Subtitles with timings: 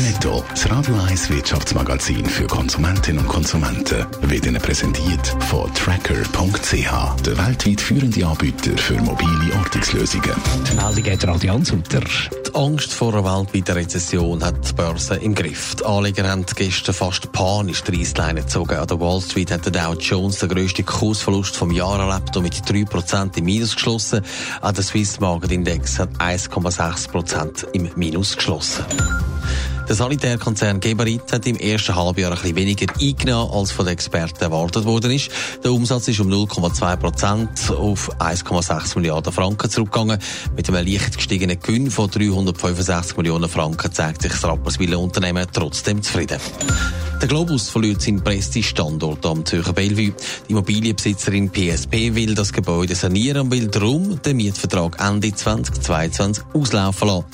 [0.00, 7.38] Netto, das Radio 1 Wirtschaftsmagazin für Konsumentinnen und Konsumenten, wird Ihnen präsentiert von Tracker.ch, der
[7.38, 10.32] weltweit führende Anbieter für mobile Ortungslösungen.
[10.70, 12.00] Die Meldung hat Radio Ansutter.
[12.00, 15.74] Die Angst vor einer weltweiten Rezession hat die Börse im Griff.
[15.74, 18.78] Die Anleger haben gestern fast panisch die Reissleine gezogen.
[18.78, 22.44] An der Wall Street hat der Dow Jones den grössten Kursverlust vom Jahr erlebt und
[22.44, 24.22] mit 3% im Minus geschlossen.
[24.62, 28.86] Auch der Swiss Market Index hat 1,6% im Minus geschlossen.
[29.92, 34.42] Der Sanitärkonzern Geberit hat im ersten Halbjahr ein bisschen weniger eingenommen, als von den Experten
[34.42, 35.28] erwartet worden ist.
[35.62, 40.18] Der Umsatz ist um 0,2 Prozent auf 1,6 Milliarden Franken zurückgegangen.
[40.56, 46.00] Mit einem leicht gestiegenen Gewinn von 365 Millionen Franken zeigt sich das Rapperswiller Unternehmen trotzdem
[46.00, 46.40] zufrieden.
[47.22, 50.12] Der Globus verliert seinen Prestige-Standort am Zürcher Bellevue.
[50.48, 57.06] Die Immobilienbesitzerin PSP will das Gebäude sanieren und will darum den Mietvertrag Ende 2022 auslaufen
[57.06, 57.24] lassen.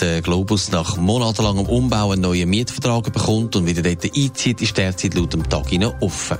[0.00, 5.12] Der Globus nach monatelangem Umbau einen neuen Mietvertrag bekommt und wieder dort einzieht, ist derzeit
[5.12, 5.66] laut dem Tag
[6.00, 6.38] offen.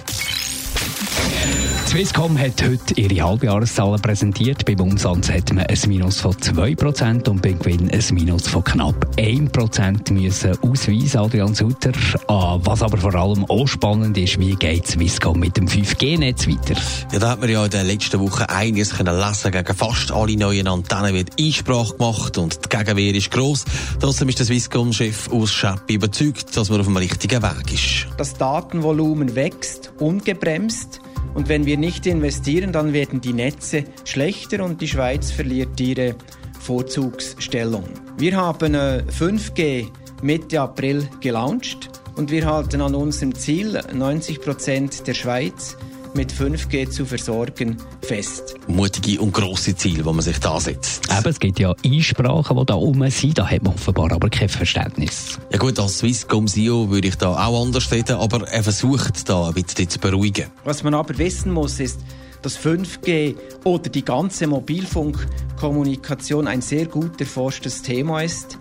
[1.95, 4.65] Swisscom hat heute ihre Halbjahreszahlen präsentiert.
[4.65, 9.07] Beim Umsatz hat man ein Minus von 2% und beim Gewinn ein Minus von knapp
[9.17, 11.93] 1% müssen ausweisen, Adrian Sutter.
[12.27, 16.75] Ah, was aber vor allem auch spannend ist, wie geht Swisscom mit dem 5G-Netz weiter?
[17.13, 19.53] Ja, da hat man ja in den letzten Wochen einiges können lesen.
[19.53, 23.65] Gegen fast alle neuen Antennen wird Einsprache gemacht und die Gegenwehr ist gross.
[24.01, 28.09] Trotzdem ist der Swisscom-Chef aus Scheppi überzeugt, dass man auf dem richtigen Weg ist.
[28.17, 31.01] Das Datenvolumen wächst ungebremst.
[31.35, 36.15] Und wenn wir nicht investieren, dann werden die Netze schlechter und die Schweiz verliert ihre
[36.61, 37.85] Vorzugsstellung.
[38.17, 39.87] Wir haben 5G äh,
[40.23, 45.77] Mitte April gelauncht und wir halten an unserem Ziel, 90 Prozent der Schweiz
[46.15, 48.55] mit 5G zu versorgen, fest.
[48.67, 51.11] Mutige und grosse Ziele, die man sich da setzt.
[51.11, 54.49] Eben, es gibt ja Einsprachen, die da oben sind, da hat man offenbar aber kein
[54.49, 55.39] Verständnis.
[55.51, 59.49] Ja gut, als Swisscom CEO würde ich da auch anders reden, aber er versucht da
[59.49, 60.47] ein bisschen zu beruhigen.
[60.65, 62.01] Was man aber wissen muss, ist,
[62.43, 68.59] dass 5G oder die ganze Mobilfunkkommunikation ein sehr gut erforschtes Thema ist.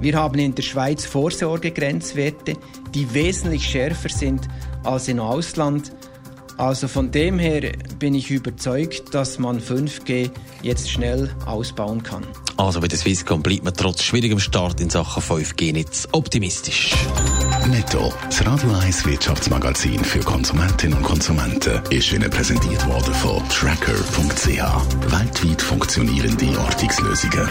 [0.00, 2.54] Wir haben in der Schweiz Vorsorgegrenzwerte,
[2.92, 4.46] die wesentlich schärfer sind
[4.82, 5.92] als im Ausland.
[6.56, 10.30] Also von dem her bin ich überzeugt, dass man 5G
[10.62, 12.24] jetzt schnell ausbauen kann.
[12.56, 16.94] Also bei der Swisscom bleibt man trotz schwierigem Start in Sachen 5G-Netz optimistisch.
[17.68, 24.48] Netto, das Radio 1 Wirtschaftsmagazin für Konsumentinnen und Konsumenten, ist Ihnen präsentiert worden von Tracker.ch.
[25.12, 27.50] Weltweit funktionierende Ortungslösungen.